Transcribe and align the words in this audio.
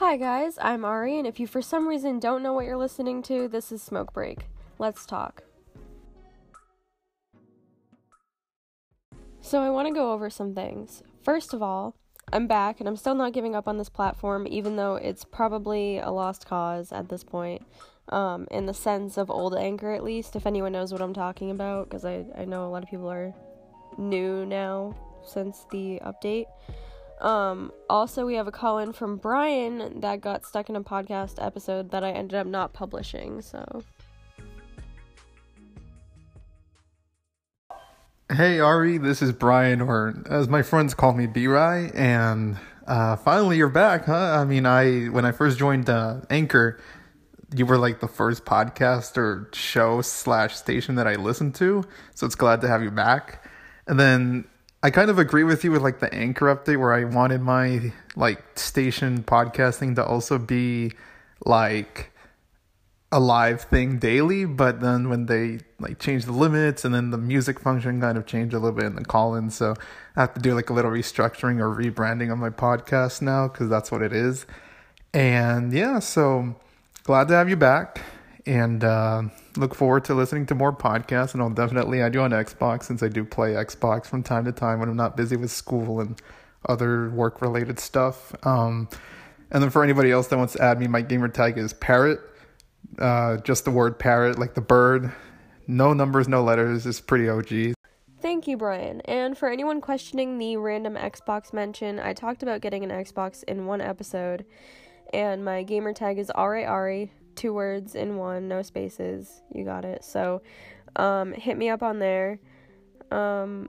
Hi, 0.00 0.16
guys, 0.16 0.56
I'm 0.62 0.82
Ari, 0.82 1.18
and 1.18 1.26
if 1.26 1.38
you 1.38 1.46
for 1.46 1.60
some 1.60 1.86
reason 1.86 2.18
don't 2.18 2.42
know 2.42 2.54
what 2.54 2.64
you're 2.64 2.78
listening 2.78 3.20
to, 3.24 3.48
this 3.48 3.70
is 3.70 3.82
Smoke 3.82 4.14
Break. 4.14 4.46
Let's 4.78 5.04
talk. 5.04 5.42
So, 9.42 9.60
I 9.60 9.68
want 9.68 9.88
to 9.88 9.92
go 9.92 10.12
over 10.12 10.30
some 10.30 10.54
things. 10.54 11.02
First 11.22 11.52
of 11.52 11.62
all, 11.62 11.96
I'm 12.32 12.46
back, 12.46 12.80
and 12.80 12.88
I'm 12.88 12.96
still 12.96 13.14
not 13.14 13.34
giving 13.34 13.54
up 13.54 13.68
on 13.68 13.76
this 13.76 13.90
platform, 13.90 14.46
even 14.48 14.76
though 14.76 14.94
it's 14.94 15.26
probably 15.26 15.98
a 15.98 16.10
lost 16.10 16.46
cause 16.46 16.92
at 16.92 17.10
this 17.10 17.22
point. 17.22 17.60
Um, 18.08 18.48
in 18.50 18.64
the 18.64 18.72
sense 18.72 19.18
of 19.18 19.30
old 19.30 19.54
Anchor, 19.54 19.92
at 19.92 20.02
least, 20.02 20.34
if 20.34 20.46
anyone 20.46 20.72
knows 20.72 20.92
what 20.92 21.02
I'm 21.02 21.12
talking 21.12 21.50
about, 21.50 21.90
because 21.90 22.06
I, 22.06 22.24
I 22.38 22.46
know 22.46 22.66
a 22.66 22.70
lot 22.70 22.82
of 22.82 22.88
people 22.88 23.10
are 23.10 23.34
new 23.98 24.46
now 24.46 24.96
since 25.22 25.66
the 25.70 26.00
update. 26.06 26.46
Um, 27.20 27.70
also, 27.90 28.24
we 28.24 28.34
have 28.34 28.48
a 28.48 28.52
call 28.52 28.78
in 28.78 28.92
from 28.92 29.16
Brian 29.16 30.00
that 30.00 30.20
got 30.20 30.46
stuck 30.46 30.70
in 30.70 30.76
a 30.76 30.82
podcast 30.82 31.34
episode 31.44 31.90
that 31.90 32.02
I 32.02 32.12
ended 32.12 32.34
up 32.34 32.46
not 32.46 32.72
publishing, 32.72 33.42
so. 33.42 33.82
Hey 38.32 38.60
Ari, 38.60 38.98
this 38.98 39.22
is 39.22 39.32
Brian, 39.32 39.80
or 39.80 40.22
as 40.30 40.48
my 40.48 40.62
friends 40.62 40.94
call 40.94 41.12
me, 41.12 41.26
B-Ry, 41.26 41.90
and 41.94 42.56
uh, 42.86 43.16
finally 43.16 43.56
you're 43.56 43.68
back, 43.68 44.04
huh? 44.04 44.38
I 44.40 44.44
mean, 44.44 44.66
I 44.66 45.06
when 45.06 45.24
I 45.24 45.32
first 45.32 45.58
joined 45.58 45.90
uh, 45.90 46.20
Anchor, 46.30 46.78
you 47.54 47.66
were 47.66 47.76
like 47.76 47.98
the 47.98 48.06
first 48.06 48.44
podcast 48.44 49.16
or 49.16 49.50
show 49.52 50.00
slash 50.00 50.54
station 50.54 50.94
that 50.94 51.08
I 51.08 51.16
listened 51.16 51.56
to, 51.56 51.82
so 52.14 52.24
it's 52.24 52.36
glad 52.36 52.60
to 52.60 52.68
have 52.68 52.84
you 52.84 52.92
back. 52.92 53.44
And 53.88 53.98
then 53.98 54.44
I 54.82 54.90
kind 54.90 55.10
of 55.10 55.18
agree 55.18 55.44
with 55.44 55.62
you 55.62 55.72
with 55.72 55.82
like 55.82 56.00
the 56.00 56.12
Anchor 56.14 56.46
update 56.46 56.78
where 56.78 56.94
I 56.94 57.04
wanted 57.04 57.42
my 57.42 57.92
like 58.16 58.42
station 58.58 59.22
podcasting 59.22 59.94
to 59.96 60.04
also 60.04 60.38
be 60.38 60.92
like 61.44 62.12
a 63.12 63.20
live 63.20 63.62
thing 63.62 63.98
daily, 63.98 64.46
but 64.46 64.80
then 64.80 65.10
when 65.10 65.26
they 65.26 65.58
like 65.80 65.98
change 65.98 66.24
the 66.24 66.32
limits 66.32 66.86
and 66.86 66.94
then 66.94 67.10
the 67.10 67.18
music 67.18 67.60
function 67.60 68.00
kind 68.00 68.16
of 68.16 68.24
changed 68.24 68.54
a 68.54 68.58
little 68.58 68.74
bit 68.76 68.86
in 68.86 68.94
the 68.94 69.04
call 69.04 69.34
in, 69.34 69.50
so 69.50 69.74
I 70.16 70.20
have 70.22 70.32
to 70.34 70.40
do 70.40 70.54
like 70.54 70.70
a 70.70 70.72
little 70.72 70.90
restructuring 70.90 71.60
or 71.60 71.74
rebranding 71.74 72.32
on 72.32 72.38
my 72.38 72.50
podcast 72.50 73.20
now 73.20 73.48
because 73.48 73.68
that's 73.68 73.92
what 73.92 74.00
it 74.00 74.14
is. 74.14 74.46
And 75.12 75.74
yeah, 75.74 75.98
so 75.98 76.56
glad 77.04 77.28
to 77.28 77.34
have 77.34 77.50
you 77.50 77.56
back 77.56 78.00
and 78.46 78.82
uh, 78.84 79.22
look 79.56 79.74
forward 79.74 80.04
to 80.04 80.14
listening 80.14 80.46
to 80.46 80.54
more 80.54 80.72
podcasts. 80.72 81.34
And 81.34 81.42
I'll 81.42 81.50
definitely 81.50 82.00
add 82.00 82.14
you 82.14 82.22
on 82.22 82.30
Xbox 82.30 82.84
since 82.84 83.02
I 83.02 83.08
do 83.08 83.24
play 83.24 83.52
Xbox 83.52 84.06
from 84.06 84.22
time 84.22 84.44
to 84.44 84.52
time 84.52 84.80
when 84.80 84.88
I'm 84.88 84.96
not 84.96 85.16
busy 85.16 85.36
with 85.36 85.50
school 85.50 86.00
and 86.00 86.20
other 86.68 87.10
work 87.10 87.42
related 87.42 87.78
stuff. 87.78 88.34
Um, 88.46 88.88
and 89.50 89.62
then 89.62 89.70
for 89.70 89.82
anybody 89.82 90.10
else 90.10 90.28
that 90.28 90.38
wants 90.38 90.52
to 90.54 90.62
add 90.62 90.78
me, 90.78 90.86
my 90.86 91.00
gamer 91.00 91.28
tag 91.28 91.58
is 91.58 91.72
Parrot 91.72 92.20
uh, 92.98 93.38
just 93.38 93.64
the 93.64 93.70
word 93.70 93.98
parrot, 93.98 94.38
like 94.38 94.54
the 94.54 94.60
bird. 94.60 95.12
No 95.66 95.92
numbers, 95.92 96.28
no 96.28 96.42
letters. 96.42 96.86
It's 96.86 97.00
pretty 97.00 97.28
OG. 97.28 97.74
Thank 98.20 98.46
you, 98.46 98.56
Brian. 98.56 99.00
And 99.02 99.36
for 99.36 99.48
anyone 99.48 99.80
questioning 99.80 100.38
the 100.38 100.56
random 100.56 100.94
Xbox 100.96 101.52
mention, 101.52 101.98
I 101.98 102.12
talked 102.12 102.42
about 102.42 102.60
getting 102.60 102.84
an 102.84 102.90
Xbox 102.90 103.44
in 103.44 103.66
one 103.66 103.80
episode, 103.80 104.44
and 105.14 105.44
my 105.44 105.62
gamer 105.62 105.92
tag 105.92 106.18
is 106.18 106.30
Ari 106.30 106.66
Ari, 106.66 107.12
two 107.34 107.52
words 107.52 107.94
in 107.94 108.16
one, 108.16 108.48
no 108.48 108.62
spaces. 108.62 109.42
You 109.54 109.64
got 109.64 109.84
it. 109.84 110.04
So, 110.04 110.42
um, 110.96 111.32
hit 111.32 111.56
me 111.56 111.68
up 111.68 111.82
on 111.82 111.98
there. 111.98 112.38
Um, 113.10 113.68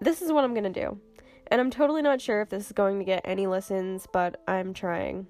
this 0.00 0.22
is 0.22 0.32
what 0.32 0.44
I'm 0.44 0.54
gonna 0.54 0.70
do. 0.70 1.00
And 1.48 1.60
I'm 1.60 1.70
totally 1.70 2.02
not 2.02 2.20
sure 2.20 2.40
if 2.40 2.48
this 2.48 2.66
is 2.66 2.72
going 2.72 2.98
to 2.98 3.04
get 3.04 3.22
any 3.24 3.46
listens, 3.46 4.06
but 4.12 4.42
I'm 4.48 4.74
trying. 4.74 5.28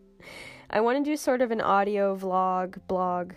I 0.70 0.80
want 0.82 1.02
to 1.02 1.10
do 1.10 1.16
sort 1.16 1.40
of 1.40 1.50
an 1.50 1.62
audio 1.62 2.14
vlog, 2.14 2.78
blog, 2.86 3.32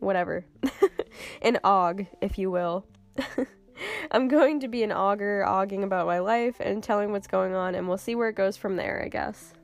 whatever. 0.00 0.44
an 1.42 1.58
og, 1.64 2.06
if 2.20 2.38
you 2.38 2.50
will. 2.50 2.84
I'm 4.10 4.28
going 4.28 4.60
to 4.60 4.68
be 4.68 4.82
an 4.82 4.92
auger, 4.92 5.42
ogging 5.46 5.82
about 5.82 6.06
my 6.06 6.18
life 6.18 6.56
and 6.60 6.82
telling 6.82 7.12
what's 7.12 7.26
going 7.26 7.54
on, 7.54 7.74
and 7.74 7.88
we'll 7.88 7.96
see 7.96 8.14
where 8.14 8.28
it 8.28 8.36
goes 8.36 8.58
from 8.58 8.76
there, 8.76 9.02
I 9.02 9.08
guess. 9.08 9.54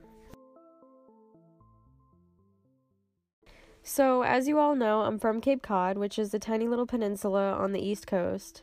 So, 3.89 4.23
as 4.23 4.49
you 4.49 4.59
all 4.59 4.75
know, 4.75 5.03
I'm 5.03 5.17
from 5.17 5.41
Cape 5.41 5.63
Cod, 5.63 5.97
which 5.97 6.19
is 6.19 6.35
a 6.35 6.41
tiny 6.41 6.67
little 6.67 6.87
peninsula 6.87 7.53
on 7.53 7.71
the 7.71 7.81
east 7.81 8.05
coast. 8.05 8.63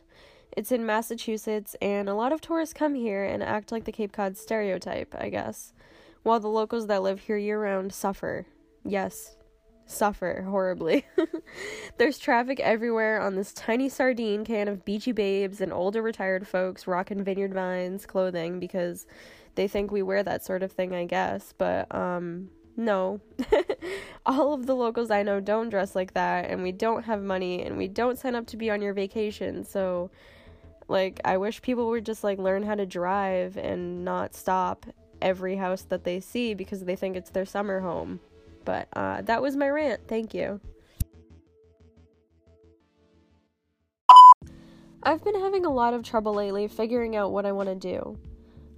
It's 0.52 0.70
in 0.70 0.84
Massachusetts, 0.84 1.74
and 1.80 2.10
a 2.10 2.14
lot 2.14 2.30
of 2.30 2.42
tourists 2.42 2.74
come 2.74 2.94
here 2.94 3.24
and 3.24 3.42
act 3.42 3.72
like 3.72 3.84
the 3.84 3.90
Cape 3.90 4.12
Cod 4.12 4.36
stereotype, 4.36 5.14
I 5.18 5.30
guess 5.30 5.72
while 6.24 6.40
the 6.40 6.48
locals 6.48 6.88
that 6.88 7.02
live 7.02 7.20
here 7.20 7.38
year 7.38 7.62
round 7.62 7.92
suffer. 7.92 8.46
Yes, 8.84 9.36
suffer 9.86 10.44
horribly. 10.48 11.06
There's 11.98 12.18
traffic 12.18 12.60
everywhere 12.60 13.20
on 13.20 13.36
this 13.36 13.52
tiny 13.52 13.88
sardine 13.88 14.44
can 14.44 14.66
of 14.66 14.84
beachy 14.84 15.12
babes 15.12 15.60
and 15.60 15.72
older 15.72 16.02
retired 16.02 16.48
folks 16.48 16.86
rocking 16.86 17.22
vineyard 17.22 17.54
vines 17.54 18.04
clothing 18.04 18.58
because 18.58 19.06
they 19.54 19.68
think 19.68 19.90
we 19.90 20.02
wear 20.02 20.22
that 20.22 20.44
sort 20.44 20.62
of 20.62 20.72
thing, 20.72 20.94
I 20.94 21.04
guess. 21.04 21.54
But, 21.56 21.94
um, 21.94 22.50
no. 22.76 23.20
All 24.26 24.52
of 24.52 24.66
the 24.66 24.74
locals 24.74 25.10
I 25.10 25.22
know 25.22 25.40
don't 25.40 25.70
dress 25.70 25.94
like 25.94 26.14
that, 26.14 26.50
and 26.50 26.62
we 26.62 26.72
don't 26.72 27.04
have 27.04 27.22
money, 27.22 27.62
and 27.62 27.76
we 27.76 27.88
don't 27.88 28.18
sign 28.18 28.34
up 28.34 28.46
to 28.48 28.56
be 28.56 28.70
on 28.70 28.82
your 28.82 28.94
vacation, 28.94 29.64
so. 29.64 30.10
Like, 30.86 31.18
I 31.24 31.38
wish 31.38 31.62
people 31.62 31.88
would 31.88 32.04
just, 32.04 32.22
like, 32.22 32.38
learn 32.38 32.62
how 32.62 32.74
to 32.74 32.84
drive 32.84 33.56
and 33.56 34.04
not 34.04 34.34
stop 34.34 34.84
every 35.22 35.56
house 35.56 35.82
that 35.82 36.04
they 36.04 36.20
see 36.20 36.52
because 36.52 36.84
they 36.84 36.94
think 36.94 37.16
it's 37.16 37.30
their 37.30 37.46
summer 37.46 37.80
home. 37.80 38.20
But 38.64 38.88
uh, 38.92 39.22
that 39.22 39.42
was 39.42 39.56
my 39.56 39.68
rant. 39.68 40.02
Thank 40.08 40.34
you. 40.34 40.60
I've 45.02 45.22
been 45.22 45.38
having 45.38 45.66
a 45.66 45.70
lot 45.70 45.92
of 45.92 46.02
trouble 46.02 46.34
lately 46.34 46.66
figuring 46.66 47.14
out 47.14 47.30
what 47.30 47.44
I 47.44 47.52
want 47.52 47.68
to 47.68 47.74
do. 47.74 48.18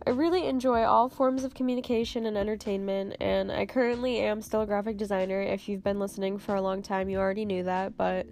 I 0.07 0.11
really 0.11 0.47
enjoy 0.47 0.85
all 0.85 1.09
forms 1.09 1.43
of 1.43 1.53
communication 1.53 2.27
and 2.27 2.39
entertainment, 2.39 3.17
and 3.19 3.51
I 3.51 3.67
currently 3.67 4.21
am 4.21 4.41
still 4.41 4.61
a 4.61 4.67
graphic 4.67 4.97
designer. 4.97 5.43
If 5.43 5.69
you've 5.69 5.83
been 5.83 5.99
listening 5.99 6.39
for 6.39 6.55
a 6.55 6.63
long 6.63 6.81
time, 6.81 7.09
you 7.09 7.19
already 7.19 7.45
knew 7.45 7.65
that, 7.65 7.97
but 7.97 8.25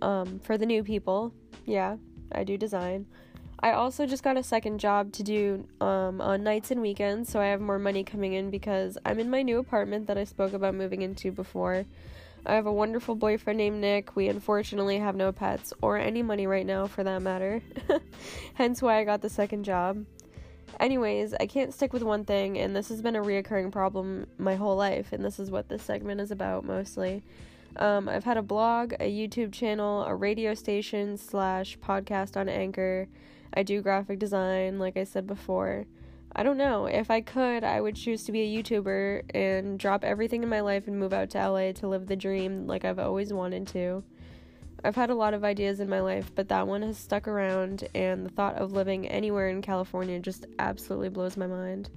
um, 0.00 0.38
for 0.38 0.56
the 0.56 0.64
new 0.64 0.82
people, 0.82 1.34
yeah, 1.66 1.96
I 2.32 2.44
do 2.44 2.56
design. 2.56 3.04
I 3.60 3.72
also 3.72 4.06
just 4.06 4.22
got 4.22 4.38
a 4.38 4.42
second 4.42 4.78
job 4.78 5.12
to 5.12 5.22
do 5.22 5.68
um, 5.82 6.22
on 6.22 6.44
nights 6.44 6.70
and 6.70 6.80
weekends, 6.80 7.28
so 7.30 7.40
I 7.40 7.46
have 7.48 7.60
more 7.60 7.78
money 7.78 8.04
coming 8.04 8.32
in 8.32 8.48
because 8.48 8.96
I'm 9.04 9.18
in 9.18 9.28
my 9.28 9.42
new 9.42 9.58
apartment 9.58 10.06
that 10.06 10.16
I 10.16 10.24
spoke 10.24 10.54
about 10.54 10.74
moving 10.74 11.02
into 11.02 11.30
before. 11.30 11.84
I 12.46 12.54
have 12.54 12.64
a 12.64 12.72
wonderful 12.72 13.14
boyfriend 13.14 13.58
named 13.58 13.82
Nick. 13.82 14.16
We 14.16 14.28
unfortunately 14.28 14.98
have 14.98 15.14
no 15.14 15.32
pets 15.32 15.74
or 15.82 15.98
any 15.98 16.22
money 16.22 16.46
right 16.46 16.64
now 16.64 16.86
for 16.86 17.04
that 17.04 17.20
matter. 17.20 17.60
Hence 18.54 18.80
why 18.80 18.98
I 18.98 19.04
got 19.04 19.20
the 19.20 19.28
second 19.28 19.64
job. 19.64 20.06
Anyways, 20.80 21.34
I 21.40 21.46
can't 21.46 21.74
stick 21.74 21.92
with 21.92 22.02
one 22.02 22.24
thing, 22.24 22.58
and 22.58 22.74
this 22.74 22.88
has 22.88 23.02
been 23.02 23.16
a 23.16 23.22
reoccurring 23.22 23.72
problem 23.72 24.26
my 24.38 24.54
whole 24.54 24.76
life, 24.76 25.12
and 25.12 25.24
this 25.24 25.38
is 25.38 25.50
what 25.50 25.68
this 25.68 25.82
segment 25.82 26.20
is 26.20 26.30
about 26.30 26.64
mostly. 26.64 27.22
Um, 27.76 28.08
I've 28.08 28.24
had 28.24 28.36
a 28.36 28.42
blog, 28.42 28.94
a 28.94 29.10
YouTube 29.10 29.52
channel, 29.52 30.04
a 30.04 30.14
radio 30.14 30.54
station 30.54 31.16
slash 31.16 31.78
podcast 31.78 32.36
on 32.36 32.48
Anchor 32.48 33.08
I 33.54 33.62
do 33.62 33.82
graphic 33.82 34.18
design, 34.18 34.78
like 34.78 34.96
I 34.96 35.04
said 35.04 35.26
before. 35.26 35.86
I 36.34 36.42
don't 36.42 36.58
know. 36.58 36.86
If 36.86 37.10
I 37.10 37.20
could, 37.20 37.64
I 37.64 37.80
would 37.80 37.96
choose 37.96 38.24
to 38.24 38.32
be 38.32 38.42
a 38.42 38.62
YouTuber 38.62 39.22
and 39.34 39.78
drop 39.78 40.04
everything 40.04 40.42
in 40.42 40.48
my 40.48 40.60
life 40.60 40.86
and 40.86 40.98
move 40.98 41.12
out 41.12 41.30
to 41.30 41.48
LA 41.48 41.72
to 41.72 41.88
live 41.88 42.06
the 42.06 42.16
dream 42.16 42.66
like 42.66 42.84
I've 42.84 42.98
always 42.98 43.32
wanted 43.32 43.66
to. 43.68 44.04
I've 44.84 44.96
had 44.96 45.10
a 45.10 45.14
lot 45.14 45.34
of 45.34 45.44
ideas 45.44 45.80
in 45.80 45.88
my 45.88 46.00
life, 46.00 46.30
but 46.34 46.48
that 46.48 46.68
one 46.68 46.82
has 46.82 46.96
stuck 46.96 47.26
around, 47.26 47.88
and 47.94 48.24
the 48.24 48.30
thought 48.30 48.54
of 48.56 48.72
living 48.72 49.08
anywhere 49.08 49.48
in 49.48 49.60
California 49.60 50.20
just 50.20 50.46
absolutely 50.58 51.08
blows 51.08 51.36
my 51.36 51.46
mind. 51.46 51.90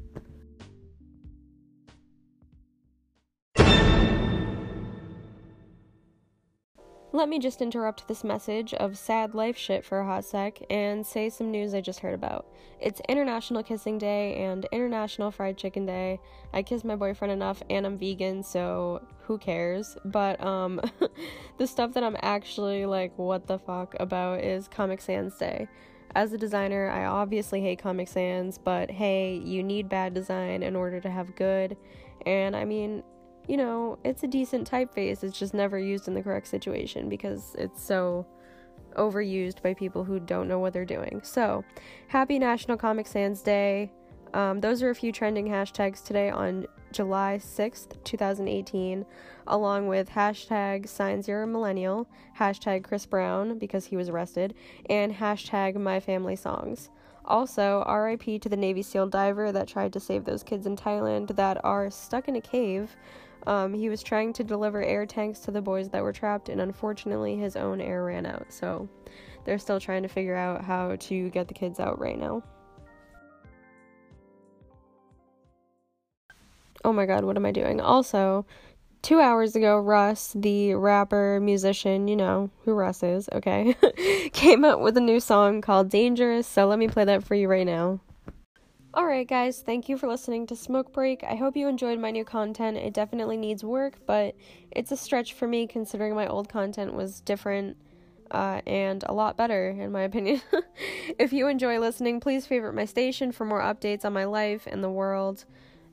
Let 7.13 7.27
me 7.27 7.39
just 7.39 7.61
interrupt 7.61 8.07
this 8.07 8.23
message 8.23 8.73
of 8.73 8.97
sad 8.97 9.35
life 9.35 9.57
shit 9.57 9.83
for 9.83 9.99
a 9.99 10.05
hot 10.05 10.23
sec 10.23 10.59
and 10.69 11.05
say 11.05 11.29
some 11.29 11.51
news 11.51 11.73
I 11.73 11.81
just 11.81 11.99
heard 11.99 12.13
about. 12.13 12.45
It's 12.79 13.01
International 13.09 13.63
Kissing 13.63 13.97
Day 13.97 14.41
and 14.45 14.65
International 14.71 15.29
Fried 15.29 15.57
Chicken 15.57 15.85
Day. 15.85 16.21
I 16.53 16.63
kiss 16.63 16.85
my 16.85 16.95
boyfriend 16.95 17.33
enough 17.33 17.61
and 17.69 17.85
I'm 17.85 17.97
vegan, 17.97 18.43
so 18.43 19.05
who 19.23 19.37
cares? 19.37 19.97
But 20.05 20.41
um 20.41 20.79
the 21.57 21.67
stuff 21.67 21.91
that 21.95 22.03
I'm 22.03 22.15
actually 22.21 22.85
like 22.85 23.17
what 23.17 23.45
the 23.45 23.59
fuck 23.59 23.93
about 23.99 24.39
is 24.39 24.69
Comic 24.69 25.01
Sans 25.01 25.37
Day. 25.37 25.67
As 26.15 26.31
a 26.31 26.37
designer, 26.37 26.89
I 26.89 27.03
obviously 27.03 27.59
hate 27.59 27.79
Comic 27.79 28.07
Sans, 28.07 28.57
but 28.57 28.89
hey, 28.89 29.35
you 29.35 29.63
need 29.63 29.89
bad 29.89 30.13
design 30.13 30.63
in 30.63 30.77
order 30.77 31.01
to 31.01 31.09
have 31.09 31.35
good. 31.35 31.75
And 32.25 32.55
I 32.55 32.63
mean, 32.63 33.03
you 33.47 33.57
know, 33.57 33.97
it's 34.03 34.23
a 34.23 34.27
decent 34.27 34.69
typeface. 34.69 35.23
It's 35.23 35.37
just 35.37 35.53
never 35.53 35.77
used 35.77 36.07
in 36.07 36.13
the 36.13 36.21
correct 36.21 36.47
situation 36.47 37.09
because 37.09 37.55
it's 37.57 37.83
so 37.83 38.25
overused 38.97 39.61
by 39.61 39.73
people 39.73 40.03
who 40.03 40.19
don't 40.19 40.47
know 40.47 40.59
what 40.59 40.73
they're 40.73 40.85
doing. 40.85 41.21
So, 41.23 41.63
happy 42.07 42.39
National 42.39 42.77
Comic 42.77 43.07
Sans 43.07 43.41
Day. 43.41 43.91
Um, 44.33 44.61
those 44.61 44.81
are 44.81 44.89
a 44.89 44.95
few 44.95 45.11
trending 45.11 45.47
hashtags 45.47 46.03
today 46.03 46.29
on 46.29 46.65
July 46.91 47.39
6th, 47.41 48.01
2018, 48.03 49.05
along 49.47 49.87
with 49.87 50.09
hashtag 50.09 50.87
sign 50.87 51.21
zero 51.21 51.45
millennial, 51.45 52.07
hashtag 52.37 52.83
Chris 52.83 53.05
Brown 53.05 53.57
because 53.57 53.85
he 53.85 53.97
was 53.97 54.09
arrested, 54.09 54.53
and 54.89 55.13
hashtag 55.13 55.75
my 55.75 55.99
family 55.99 56.35
songs. 56.35 56.89
Also, 57.25 57.83
RIP 57.87 58.41
to 58.41 58.49
the 58.49 58.57
Navy 58.57 58.81
SEAL 58.81 59.07
diver 59.07 59.51
that 59.51 59.67
tried 59.67 59.93
to 59.93 59.99
save 59.99 60.25
those 60.25 60.43
kids 60.43 60.65
in 60.65 60.75
Thailand 60.75 61.35
that 61.35 61.63
are 61.63 61.89
stuck 61.89 62.27
in 62.27 62.35
a 62.35 62.41
cave. 62.41 62.95
Um, 63.47 63.73
he 63.73 63.89
was 63.89 64.03
trying 64.03 64.33
to 64.33 64.43
deliver 64.43 64.83
air 64.83 65.05
tanks 65.05 65.39
to 65.41 65.51
the 65.51 65.61
boys 65.61 65.89
that 65.89 66.03
were 66.03 66.13
trapped, 66.13 66.49
and 66.49 66.61
unfortunately, 66.61 67.37
his 67.37 67.55
own 67.55 67.81
air 67.81 68.03
ran 68.03 68.25
out. 68.25 68.45
So, 68.49 68.87
they're 69.45 69.57
still 69.57 69.79
trying 69.79 70.03
to 70.03 70.09
figure 70.09 70.35
out 70.35 70.63
how 70.63 70.95
to 70.95 71.29
get 71.29 71.47
the 71.47 71.53
kids 71.53 71.79
out 71.79 71.99
right 71.99 72.17
now. 72.17 72.43
Oh 76.83 76.93
my 76.93 77.05
god, 77.05 77.23
what 77.23 77.37
am 77.37 77.45
I 77.45 77.51
doing? 77.51 77.79
Also, 77.79 78.45
two 79.01 79.19
hours 79.19 79.55
ago, 79.55 79.79
Russ, 79.79 80.33
the 80.35 80.75
rapper, 80.75 81.39
musician, 81.41 82.07
you 82.07 82.15
know 82.15 82.49
who 82.63 82.73
Russ 82.73 83.03
is, 83.03 83.29
okay, 83.31 83.75
came 84.33 84.63
out 84.63 84.81
with 84.81 84.97
a 84.97 85.01
new 85.01 85.19
song 85.19 85.61
called 85.61 85.89
Dangerous, 85.89 86.47
so 86.47 86.67
let 86.67 86.79
me 86.79 86.87
play 86.87 87.05
that 87.05 87.23
for 87.23 87.35
you 87.35 87.47
right 87.47 87.65
now. 87.65 87.99
Alright, 88.95 89.29
guys, 89.29 89.61
thank 89.61 89.87
you 89.87 89.97
for 89.97 90.07
listening 90.07 90.45
to 90.47 90.55
Smoke 90.55 90.91
Break. 90.91 91.23
I 91.23 91.35
hope 91.35 91.55
you 91.55 91.69
enjoyed 91.69 91.97
my 91.97 92.11
new 92.11 92.25
content. 92.25 92.75
It 92.75 92.93
definitely 92.93 93.37
needs 93.37 93.63
work, 93.63 93.95
but 94.05 94.35
it's 94.69 94.91
a 94.91 94.97
stretch 94.97 95.31
for 95.31 95.47
me 95.47 95.65
considering 95.65 96.13
my 96.13 96.27
old 96.27 96.49
content 96.49 96.93
was 96.93 97.21
different 97.21 97.77
uh, 98.31 98.61
and 98.67 99.03
a 99.07 99.13
lot 99.13 99.37
better, 99.37 99.69
in 99.69 99.93
my 99.93 100.01
opinion. 100.01 100.41
if 101.19 101.31
you 101.31 101.47
enjoy 101.47 101.79
listening, 101.79 102.19
please 102.19 102.45
favorite 102.45 102.73
my 102.73 102.85
station 102.85 103.31
for 103.31 103.45
more 103.45 103.61
updates 103.61 104.03
on 104.03 104.11
my 104.11 104.25
life 104.25 104.67
and 104.67 104.83
the 104.83 104.89
world 104.89 105.45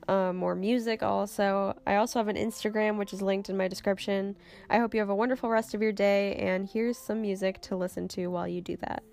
um, 0.09 0.37
more 0.37 0.55
music 0.55 1.03
also. 1.03 1.79
I 1.85 1.95
also 1.95 2.17
have 2.17 2.27
an 2.27 2.35
Instagram, 2.35 2.97
which 2.97 3.13
is 3.13 3.21
linked 3.21 3.49
in 3.49 3.55
my 3.55 3.67
description. 3.67 4.35
I 4.69 4.79
hope 4.79 4.95
you 4.95 4.99
have 5.01 5.09
a 5.09 5.15
wonderful 5.15 5.49
rest 5.49 5.75
of 5.75 5.83
your 5.83 5.91
day, 5.91 6.35
and 6.35 6.67
here's 6.67 6.97
some 6.97 7.21
music 7.21 7.61
to 7.61 7.75
listen 7.75 8.07
to 8.09 8.27
while 8.27 8.47
you 8.47 8.59
do 8.59 8.75
that. 8.77 9.03